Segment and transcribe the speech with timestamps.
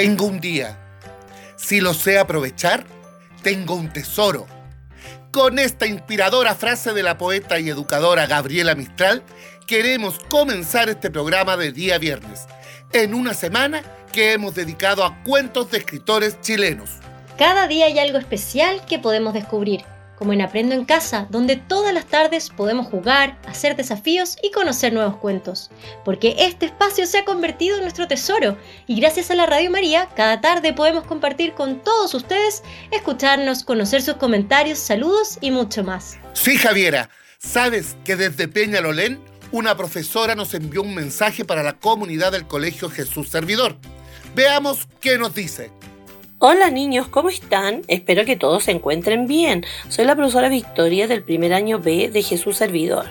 [0.00, 0.78] Tengo un día.
[1.56, 2.86] Si lo sé aprovechar,
[3.42, 4.46] tengo un tesoro.
[5.30, 9.22] Con esta inspiradora frase de la poeta y educadora Gabriela Mistral,
[9.66, 12.46] queremos comenzar este programa de día viernes,
[12.94, 16.92] en una semana que hemos dedicado a cuentos de escritores chilenos.
[17.36, 19.84] Cada día hay algo especial que podemos descubrir
[20.20, 24.92] como en Aprendo en Casa, donde todas las tardes podemos jugar, hacer desafíos y conocer
[24.92, 25.70] nuevos cuentos.
[26.04, 30.10] Porque este espacio se ha convertido en nuestro tesoro y gracias a la Radio María,
[30.14, 36.18] cada tarde podemos compartir con todos ustedes, escucharnos, conocer sus comentarios, saludos y mucho más.
[36.34, 39.18] Sí, Javiera, ¿sabes que desde Peñalolén
[39.52, 43.78] una profesora nos envió un mensaje para la comunidad del Colegio Jesús Servidor?
[44.34, 45.70] Veamos qué nos dice.
[46.42, 47.82] Hola niños, ¿cómo están?
[47.86, 49.62] Espero que todos se encuentren bien.
[49.90, 53.04] Soy la profesora Victoria del primer año B de Jesús Servidor.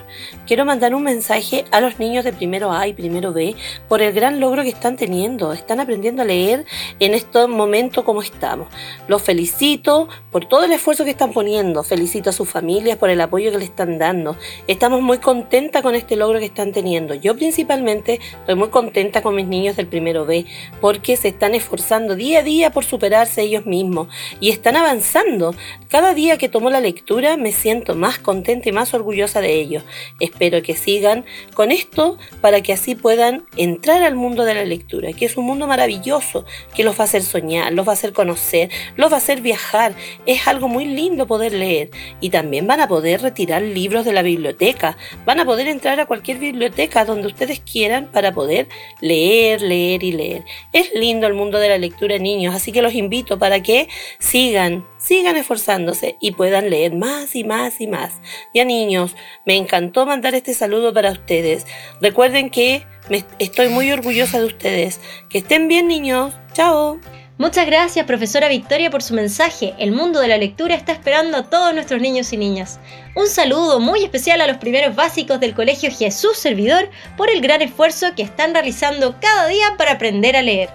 [0.48, 3.56] Quiero mandar un mensaje a los niños de primero A y primero B
[3.88, 5.54] por el gran logro que están teniendo.
[5.54, 6.66] Están aprendiendo a leer
[7.00, 8.68] en estos momentos como estamos.
[9.08, 11.84] Los felicito por todo el esfuerzo que están poniendo.
[11.84, 14.38] Felicito a sus familias por el apoyo que le están dando.
[14.68, 17.14] Estamos muy contentas con este logro que están teniendo.
[17.14, 20.48] Yo principalmente estoy muy contenta con mis niños del primero B
[20.82, 24.08] porque se están esforzando día a día por superar ellos mismos
[24.40, 25.54] y están avanzando.
[25.90, 29.84] Cada día que tomo la lectura me siento más contenta y más orgullosa de ellos.
[30.20, 35.12] Espero que sigan con esto para que así puedan entrar al mundo de la lectura,
[35.14, 38.14] que es un mundo maravilloso, que los va a hacer soñar, los va a hacer
[38.14, 39.94] conocer, los va a hacer viajar.
[40.26, 41.90] Es algo muy lindo poder leer
[42.22, 46.06] y también van a poder retirar libros de la biblioteca, van a poder entrar a
[46.06, 48.68] cualquier biblioteca donde ustedes quieran para poder
[49.02, 50.44] leer, leer y leer.
[50.72, 53.90] Es lindo el mundo de la lectura, niños, así que los invito invito para que
[54.20, 58.14] sigan, sigan esforzándose y puedan leer más y más y más.
[58.54, 61.66] Ya niños, me encantó mandar este saludo para ustedes.
[62.02, 65.00] Recuerden que me, estoy muy orgullosa de ustedes.
[65.30, 66.36] Que estén bien niños.
[66.54, 67.00] Chao.
[67.40, 69.74] Muchas gracias, profesora Victoria, por su mensaje.
[69.80, 72.80] El mundo de la lectura está esperando a todos nuestros niños y niñas.
[73.16, 77.62] Un saludo muy especial a los primeros básicos del Colegio Jesús Servidor por el gran
[77.62, 80.70] esfuerzo que están realizando cada día para aprender a leer.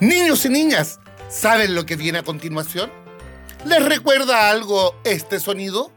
[0.00, 0.98] Niños y niñas,
[1.34, 2.92] ¿Saben lo que viene a continuación?
[3.64, 5.90] ¿Les recuerda algo este sonido?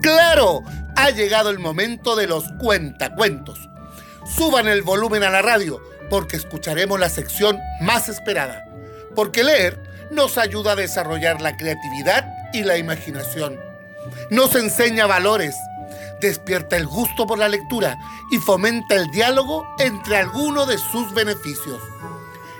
[0.00, 0.62] ¡Claro!
[0.94, 3.58] Ha llegado el momento de los cuentacuentos.
[4.36, 8.64] Suban el volumen a la radio porque escucharemos la sección más esperada.
[9.16, 9.76] Porque leer
[10.12, 13.65] nos ayuda a desarrollar la creatividad y la imaginación
[14.30, 15.54] nos enseña valores,
[16.20, 17.98] despierta el gusto por la lectura
[18.30, 21.80] y fomenta el diálogo entre algunos de sus beneficios.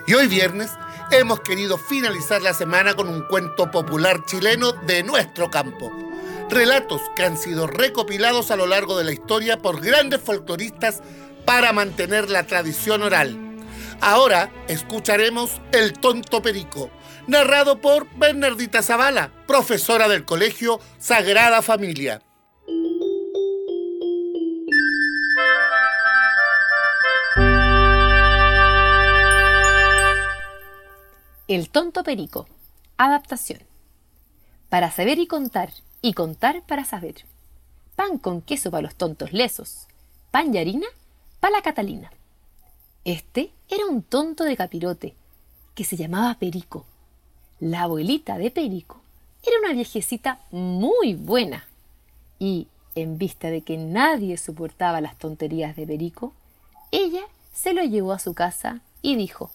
[0.06, 0.70] Y hoy viernes
[1.10, 5.90] hemos querido finalizar la semana con un cuento popular chileno de nuestro campo.
[6.48, 11.02] Relatos que han sido recopilados a lo largo de la historia por grandes folcloristas
[11.44, 13.38] para mantener la tradición oral.
[14.00, 16.90] Ahora escucharemos El tonto perico,
[17.26, 22.22] narrado por Bernardita Zavala, profesora del colegio Sagrada Familia.
[31.48, 32.48] El tonto perico.
[32.96, 33.60] Adaptación.
[34.68, 35.70] Para saber y contar,
[36.02, 37.24] y contar para saber.
[37.94, 39.86] Pan con queso para los tontos lesos.
[40.30, 40.86] Pan y harina
[41.40, 42.10] para la Catalina.
[43.04, 45.14] Este era un tonto de capirote
[45.74, 46.86] que se llamaba Perico
[47.60, 49.00] la abuelita de Perico
[49.42, 51.66] era una viejecita muy buena
[52.38, 56.32] y, en vista de que nadie soportaba las tonterías de Perico,
[56.90, 57.22] ella
[57.54, 59.50] se lo llevó a su casa y dijo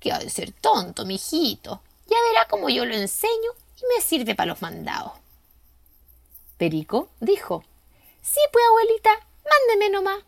[0.00, 1.80] ¿Qué ha de ser tonto, mijito?
[2.06, 5.12] Ya verá cómo yo lo enseño y me sirve para los mandados.
[6.58, 7.64] Perico dijo
[8.22, 9.10] Sí, pues abuelita,
[9.44, 10.18] mándeme nomás.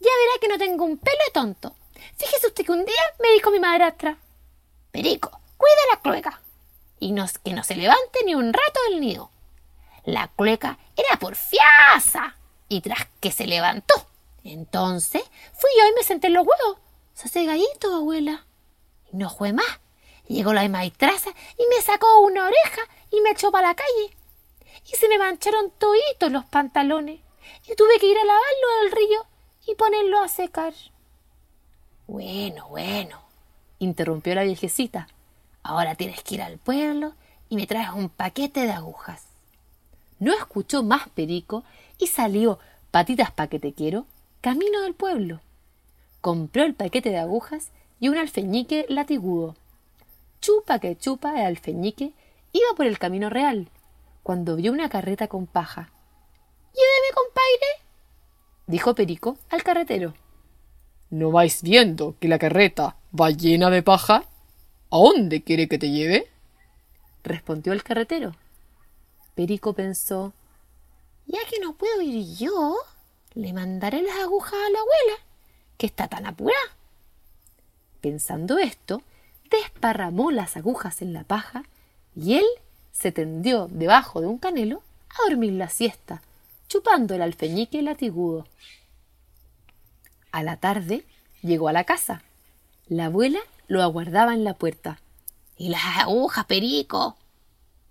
[0.00, 1.74] Ya verá que no tengo un pelo de tonto.
[2.16, 4.18] Fíjese usted que un día me dijo mi madrastra
[4.90, 6.40] Perico, cuida la clueca
[6.98, 7.14] y
[7.44, 9.30] que no se levante ni un rato del nido.
[10.04, 12.36] La clueca era porfiasa
[12.68, 13.94] y tras que se levantó,
[14.44, 15.22] entonces
[15.52, 16.78] fui yo y me senté en los huevos.
[17.14, 18.46] Se hace gallito, abuela.
[19.12, 19.80] Y no fue más.
[20.28, 24.16] Llegó la maestraza y me sacó una oreja y me echó para la calle.
[24.84, 27.20] Y se me mancharon toditos los pantalones.
[27.66, 29.26] Y tuve que ir a lavarlo del río
[29.66, 30.74] y ponerlo a secar.
[32.06, 33.22] Bueno, bueno,
[33.78, 35.08] interrumpió la viejecita.
[35.68, 37.14] Ahora tienes que ir al pueblo
[37.48, 39.24] y me traes un paquete de agujas.
[40.20, 41.64] No escuchó más Perico
[41.98, 42.60] y salió,
[42.92, 44.06] patitas pa' que te quiero,
[44.42, 45.40] camino del pueblo.
[46.20, 49.56] Compró el paquete de agujas y un alfeñique latigudo.
[50.40, 52.12] Chupa que chupa el alfeñique
[52.52, 53.68] iba por el camino real,
[54.22, 55.90] cuando vio una carreta con paja.
[56.74, 57.88] Lléveme, compadre,
[58.68, 60.14] dijo Perico al carretero.
[61.10, 64.26] ¿No vais viendo que la carreta va llena de paja?
[64.90, 66.30] ¿A dónde quiere que te lleve?
[67.24, 68.36] respondió el carretero.
[69.34, 70.32] Perico pensó,
[71.26, 72.76] ya que no puedo ir yo,
[73.34, 75.24] le mandaré las agujas a la abuela,
[75.76, 76.56] que está tan apurada.
[78.00, 79.02] Pensando esto,
[79.50, 81.64] desparramó las agujas en la paja
[82.14, 82.46] y él
[82.92, 86.22] se tendió debajo de un canelo a dormir la siesta,
[86.68, 88.46] chupando el alfeñique latigudo.
[90.30, 91.04] A la tarde
[91.42, 92.22] llegó a la casa.
[92.88, 95.00] La abuela lo aguardaba en la puerta.
[95.56, 97.16] ¿Y las agujas, Perico?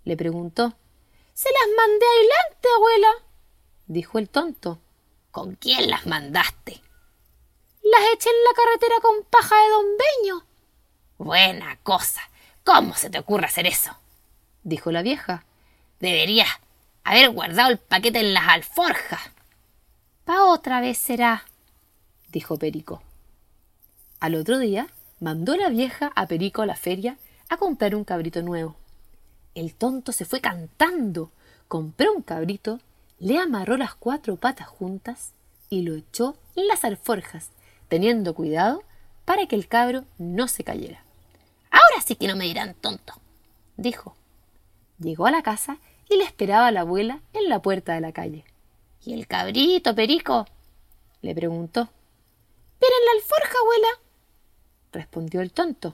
[0.03, 0.73] le preguntó.
[1.33, 3.07] Se las mandé adelante, abuela,
[3.87, 4.79] dijo el tonto.
[5.31, 6.81] ¿Con quién las mandaste?
[7.83, 10.45] Las eché en la carretera con paja de don Beño.
[11.17, 12.21] Buena cosa.
[12.63, 13.91] ¿Cómo se te ocurre hacer eso?
[14.63, 15.45] dijo la vieja.
[15.99, 16.49] Deberías
[17.03, 19.21] haber guardado el paquete en las alforjas.
[20.23, 21.45] Pa otra vez será,
[22.29, 23.03] dijo Perico.
[24.19, 24.87] Al otro día
[25.25, 27.17] mandó la vieja a Perico a la feria
[27.49, 28.75] a comprar un cabrito nuevo.
[29.55, 31.31] El tonto se fue cantando,
[31.67, 32.79] compró un cabrito,
[33.17, 35.31] le amarró las cuatro patas juntas
[35.67, 37.49] y lo echó en las alforjas,
[37.87, 38.83] teniendo cuidado
[39.25, 41.03] para que el cabro no se cayera.
[41.71, 43.15] Ahora sí que no me dirán tonto,
[43.77, 44.15] dijo.
[44.99, 48.11] Llegó a la casa y le esperaba a la abuela en la puerta de la
[48.11, 48.45] calle.
[49.03, 50.45] ¿Y el cabrito, Perico?
[51.23, 51.89] le preguntó.
[52.77, 54.04] Pero en la alforja, abuela,
[54.95, 55.93] respondió el tonto.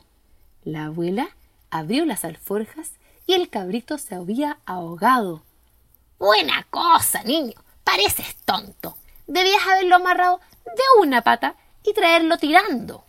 [0.63, 1.36] La abuela
[1.69, 2.94] abrió las alforjas
[3.27, 5.44] y el cabrito se había ahogado.
[6.18, 7.56] Buena cosa, niño.
[7.83, 8.95] Pareces tonto.
[9.27, 13.03] Debías haberlo amarrado de una pata y traerlo tirando.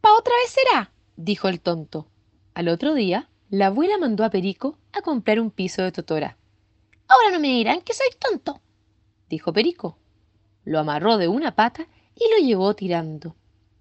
[0.00, 2.06] Pa otra vez será, dijo el tonto.
[2.54, 6.36] Al otro día, la abuela mandó a Perico a comprar un piso de totora.
[7.08, 8.60] Ahora no me dirán que soy tonto,
[9.28, 9.96] dijo Perico.
[10.64, 13.34] Lo amarró de una pata y lo llevó tirando.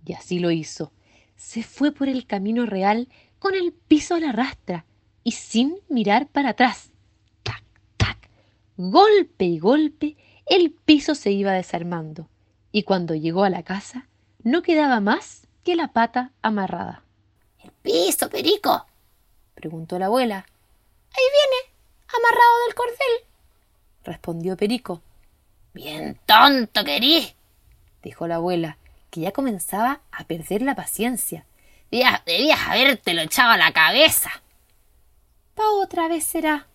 [0.05, 0.91] Y así lo hizo.
[1.41, 3.09] Se fue por el camino real
[3.39, 4.85] con el piso a la rastra
[5.23, 6.91] y sin mirar para atrás.
[7.41, 7.63] Tac,
[7.97, 8.29] tac.
[8.77, 10.15] Golpe y golpe,
[10.45, 12.29] el piso se iba desarmando.
[12.71, 14.07] Y cuando llegó a la casa,
[14.43, 17.03] no quedaba más que la pata amarrada.
[17.63, 18.85] ¿El piso, Perico?
[19.55, 20.45] preguntó la abuela.
[20.45, 21.75] Ahí viene,
[22.07, 23.27] amarrado del cordel,
[24.03, 25.01] respondió Perico.
[25.73, 27.35] Bien tonto querís,
[28.03, 28.77] dijo la abuela,
[29.11, 31.45] que ya comenzaba a perder la paciencia.
[31.91, 34.31] Debías, debías habértelo echado a la cabeza.
[35.53, 36.67] Pa otra vez será,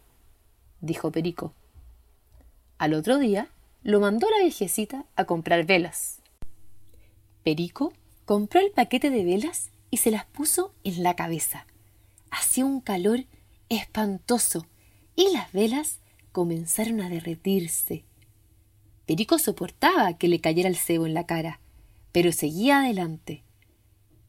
[0.81, 1.53] dijo Perico.
[2.79, 3.49] Al otro día
[3.83, 6.21] lo mandó la viejecita a comprar velas.
[7.43, 7.93] Perico
[8.27, 11.67] compró el paquete de velas y se las puso en la cabeza.
[12.31, 13.25] Hacía un calor
[13.69, 14.67] espantoso
[15.15, 16.01] y las velas
[16.33, 18.05] comenzaron a derretirse.
[19.07, 21.61] Perico soportaba que le cayera el cebo en la cara,
[22.17, 23.45] pero seguía adelante.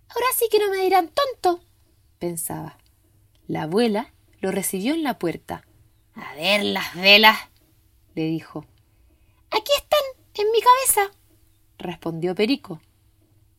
[0.09, 1.63] Ahora sí que no me dirán tonto,
[2.19, 2.77] pensaba.
[3.47, 5.65] La abuela lo recibió en la puerta.
[6.13, 7.37] A ver las velas,
[8.13, 8.65] le dijo.
[9.51, 10.01] Aquí están,
[10.33, 11.15] en mi cabeza,
[11.77, 12.81] respondió Perico.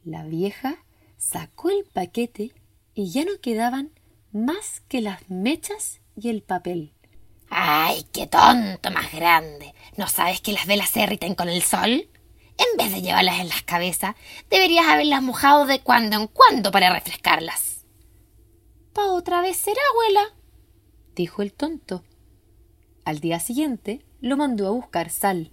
[0.04, 0.76] La vieja
[1.16, 2.52] sacó el paquete
[2.92, 3.92] y ya no quedaban
[4.30, 6.92] más que las mechas y el papel.
[7.48, 9.72] ¡Ay, qué tonto más grande!
[9.96, 12.10] ¿No sabes que las velas se derriten con el sol?
[12.58, 14.16] En vez de llevarlas en las cabezas,
[14.50, 17.86] deberías haberlas mojado de cuando en cuando para refrescarlas.
[18.92, 20.34] Pa otra vez será, abuela,
[21.14, 22.02] dijo el tonto.
[23.04, 25.52] Al día siguiente lo mandó a buscar sal.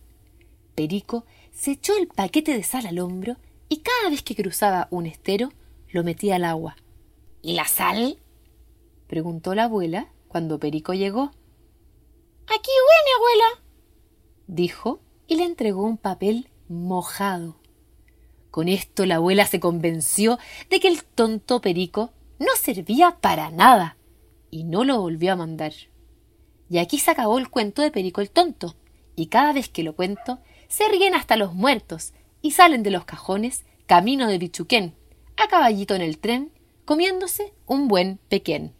[0.73, 3.37] Perico se echó el paquete de sal al hombro
[3.69, 5.51] y cada vez que cruzaba un estero
[5.89, 6.75] lo metía al agua.
[7.41, 8.17] ¿Y la sal?
[9.07, 11.31] preguntó la abuela cuando Perico llegó.
[12.47, 13.63] Aquí viene, abuela,
[14.47, 17.57] dijo y le entregó un papel mojado.
[18.51, 23.97] Con esto la abuela se convenció de que el tonto Perico no servía para nada
[24.49, 25.73] y no lo volvió a mandar.
[26.69, 28.75] Y aquí se acabó el cuento de Perico el tonto,
[29.15, 33.05] y cada vez que lo cuento se ríen hasta los muertos y salen de los
[33.05, 34.95] cajones camino de Bichuquén,
[35.37, 36.51] a caballito en el tren,
[36.85, 38.73] comiéndose un buen pequén.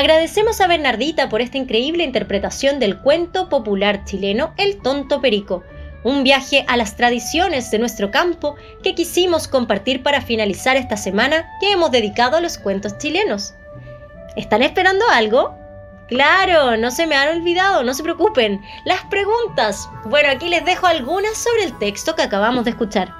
[0.00, 5.62] Agradecemos a Bernardita por esta increíble interpretación del cuento popular chileno El tonto perico,
[6.04, 11.50] un viaje a las tradiciones de nuestro campo que quisimos compartir para finalizar esta semana
[11.60, 13.52] que hemos dedicado a los cuentos chilenos.
[14.36, 15.54] ¿Están esperando algo?
[16.08, 18.58] Claro, no se me han olvidado, no se preocupen.
[18.86, 19.86] Las preguntas.
[20.06, 23.14] Bueno, aquí les dejo algunas sobre el texto que acabamos de escuchar.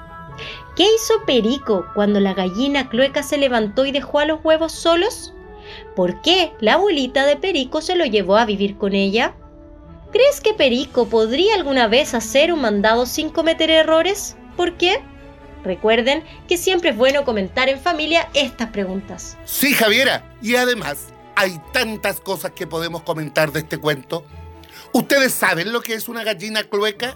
[0.75, 5.35] ¿Qué hizo Perico cuando la gallina clueca se levantó y dejó a los huevos solos?
[5.95, 9.35] ¿Por qué la abuelita de Perico se lo llevó a vivir con ella?
[10.11, 14.35] ¿Crees que Perico podría alguna vez hacer un mandado sin cometer errores?
[14.57, 15.01] ¿Por qué?
[15.63, 19.37] Recuerden que siempre es bueno comentar en familia estas preguntas.
[19.45, 20.35] Sí, Javiera.
[20.41, 24.25] Y además, hay tantas cosas que podemos comentar de este cuento.
[24.93, 27.15] ¿Ustedes saben lo que es una gallina clueca?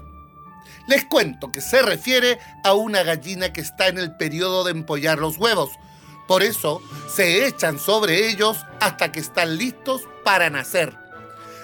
[0.88, 5.18] Les cuento que se refiere a una gallina que está en el periodo de empollar
[5.18, 5.72] los huevos.
[6.28, 10.94] Por eso se echan sobre ellos hasta que están listos para nacer.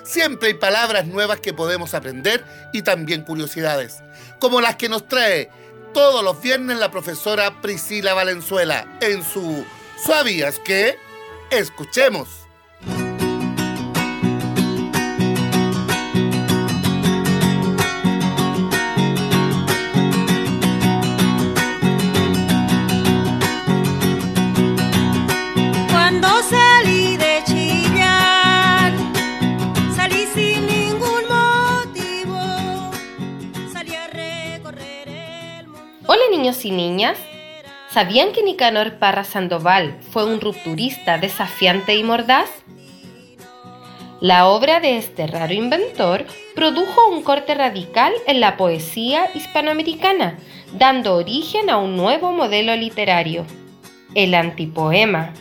[0.04, 4.04] Siempre hay palabras nuevas que podemos aprender y también curiosidades,
[4.40, 5.50] como las que nos trae
[5.94, 9.66] todos los viernes la profesora Priscila Valenzuela en su
[10.04, 10.98] ¿Sabías qué?
[11.52, 12.41] Escuchemos.
[36.66, 37.18] Y niñas.
[37.90, 42.50] ¿Sabían que Nicanor Parra Sandoval fue un rupturista desafiante y mordaz?
[44.20, 46.26] La obra de este raro inventor
[46.56, 50.38] produjo un corte radical en la poesía hispanoamericana,
[50.74, 53.46] dando origen a un nuevo modelo literario,
[54.14, 55.34] el antipoema.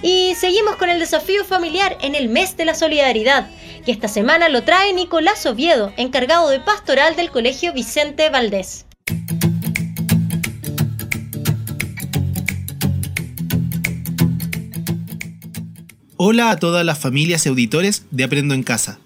[0.01, 3.47] Y seguimos con el desafío familiar en el mes de la solidaridad,
[3.85, 8.88] que esta semana lo trae Nicolás Oviedo, encargado de pastoral del Colegio Vicente Valdés.
[16.21, 18.99] Hola a todas las familias y auditores de Aprendo en Casa.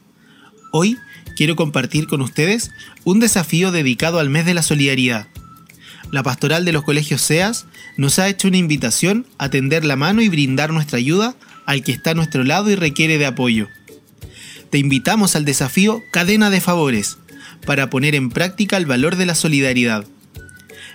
[0.72, 0.98] Hoy
[1.36, 2.72] quiero compartir con ustedes
[3.03, 5.27] un desafío dedicado al mes de la solidaridad.
[6.10, 7.67] La pastoral de los colegios SEAS
[7.98, 11.36] nos ha hecho una invitación a tender la mano y brindar nuestra ayuda
[11.67, 13.67] al que está a nuestro lado y requiere de apoyo.
[14.72, 17.20] Te invitamos al desafío Cadena de Favores
[17.67, 20.08] para poner en práctica el valor de la solidaridad.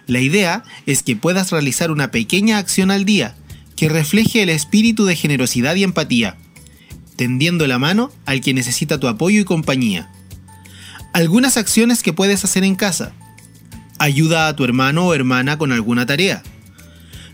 [0.09, 3.37] La idea es que puedas realizar una pequeña acción al día
[3.79, 6.37] que refleje el espíritu de generosidad y empatía,
[7.15, 10.11] tendiendo la mano al que necesita tu apoyo y compañía.
[11.13, 13.13] Algunas acciones que puedes hacer en casa.
[14.01, 16.43] Ayuda a tu hermano o hermana con alguna tarea.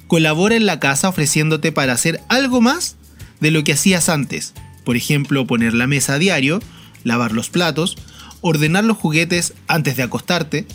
[0.07, 2.97] Colabora en la casa ofreciéndote para hacer algo más
[3.41, 4.53] de lo que hacías antes.
[4.85, 6.61] Por ejemplo, poner la mesa a diario,
[7.05, 7.97] lavar los platos,
[8.43, 10.67] ordenar los juguetes antes de acostarte,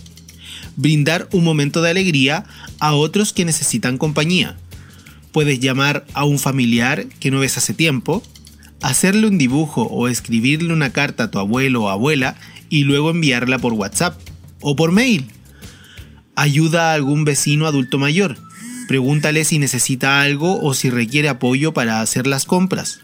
[0.78, 2.46] brindar un momento de alegría
[2.80, 4.58] a otros que necesitan compañía
[5.32, 8.24] Puedes llamar a un familiar que no ves hace tiempo,
[8.82, 12.36] hacerle un dibujo o escribirle una carta a tu abuelo o abuela
[12.70, 14.20] y luego enviarla por WhatsApp
[14.62, 15.28] o por mail.
[16.36, 18.38] Ayuda a algún vecino adulto mayor.
[18.88, 23.02] Pregúntale si necesita algo o si requiere apoyo para hacer las compras.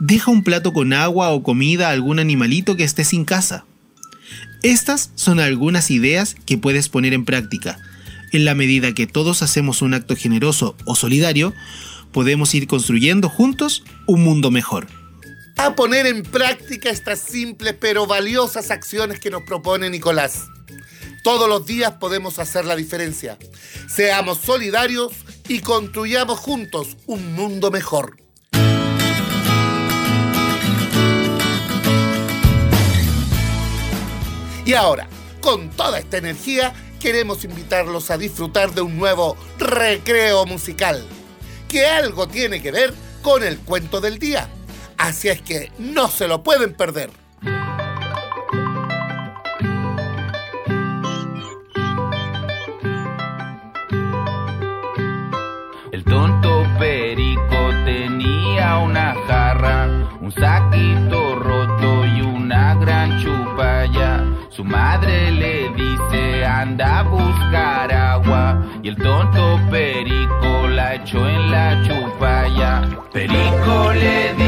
[0.00, 3.66] Deja un plato con agua o comida a algún animalito que esté sin casa.
[4.62, 7.78] Estas son algunas ideas que puedes poner en práctica
[8.32, 11.54] en la medida que todos hacemos un acto generoso o solidario,
[12.12, 14.86] podemos ir construyendo juntos un mundo mejor.
[15.56, 20.46] A poner en práctica estas simples pero valiosas acciones que nos propone Nicolás.
[21.22, 23.38] Todos los días podemos hacer la diferencia.
[23.88, 25.12] Seamos solidarios
[25.48, 28.16] y construyamos juntos un mundo mejor.
[34.64, 35.08] Y ahora,
[35.40, 41.02] con toda esta energía, queremos invitarlos a disfrutar de un nuevo recreo musical,
[41.68, 44.48] que algo tiene que ver con el cuento del día.
[44.96, 47.10] Así es que no se lo pueden perder.
[55.92, 64.24] El tonto perico tenía una jarra, un saquito roto y una gran chupalla.
[64.50, 65.30] Su madre
[66.60, 72.82] anda a buscar agua y el tonto perico la echó en la chupalla.
[73.12, 74.45] Perico le dice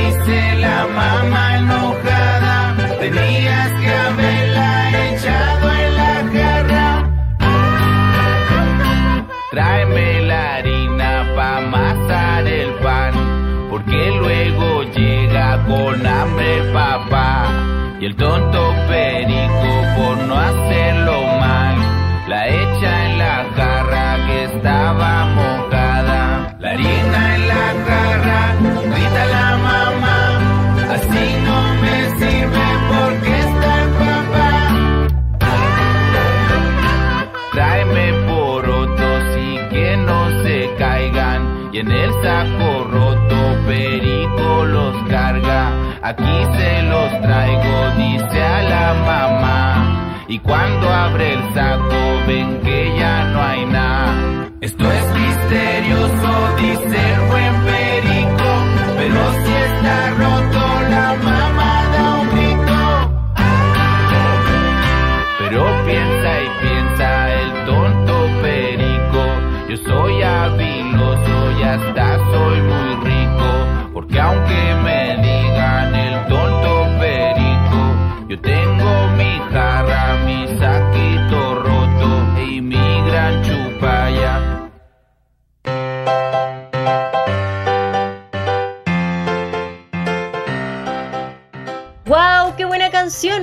[42.23, 45.73] saco roto perico los carga.
[46.03, 50.25] Aquí se los traigo, dice a la mamá.
[50.29, 54.51] Y cuando abre el saco ven que ya no hay nada.
[54.61, 58.51] Esto es misterioso, dice el buen perico.
[58.99, 62.81] Pero si está roto, la mamá da un grito.
[65.39, 68.98] Pero piensa y piensa el tonto perico.
[69.69, 73.91] Yo soy habiloso y hasta soy muy rico.
[73.93, 74.38] Porque aunque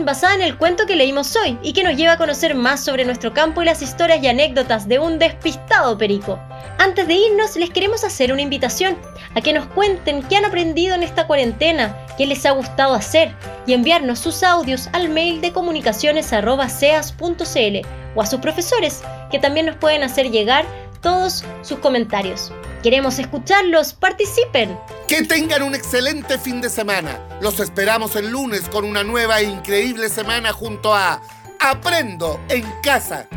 [0.05, 3.03] Basada en el cuento que leímos hoy y que nos lleva a conocer más sobre
[3.03, 6.39] nuestro campo y las historias y anécdotas de un despistado perico.
[6.77, 8.95] Antes de irnos, les queremos hacer una invitación
[9.35, 13.35] a que nos cuenten qué han aprendido en esta cuarentena, qué les ha gustado hacer
[13.67, 19.75] y enviarnos sus audios al mail de comunicaciones.seas.cl o a sus profesores, que también nos
[19.75, 20.63] pueden hacer llegar
[21.01, 22.49] todos sus comentarios.
[22.81, 24.77] Queremos escucharlos, participen.
[25.07, 27.19] Que tengan un excelente fin de semana.
[27.39, 31.21] Los esperamos el lunes con una nueva e increíble semana junto a
[31.59, 33.27] Aprendo en casa.